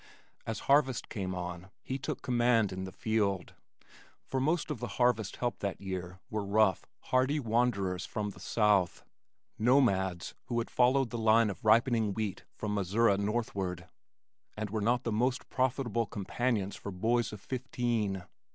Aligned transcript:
As 0.47 0.61
harvest 0.61 1.09
came 1.09 1.35
on 1.35 1.69
he 1.83 1.99
took 1.99 2.23
command 2.23 2.71
in 2.71 2.85
the 2.85 2.91
field, 2.91 3.53
for 4.25 4.39
most 4.39 4.71
of 4.71 4.79
the 4.79 4.87
harvest 4.97 5.35
help 5.35 5.59
that 5.59 5.79
year 5.79 6.19
were 6.31 6.43
rough, 6.43 6.87
hardy 7.11 7.39
wanderers 7.39 8.03
from 8.03 8.31
the 8.31 8.39
south, 8.39 9.03
nomads 9.59 10.33
who 10.45 10.57
had 10.57 10.71
followed 10.71 11.11
the 11.11 11.19
line 11.19 11.51
of 11.51 11.63
ripening 11.63 12.15
wheat 12.15 12.45
from 12.55 12.73
Missouri 12.73 13.15
northward, 13.19 13.89
and 14.57 14.71
were 14.71 14.81
not 14.81 15.03
the 15.03 15.11
most 15.11 15.47
profitable 15.51 16.07
companions 16.07 16.75
for 16.75 16.89
boys 16.91 17.31
of 17.31 17.39
fifteen. 17.39 18.23